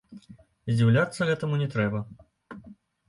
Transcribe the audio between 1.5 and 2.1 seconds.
не трэба.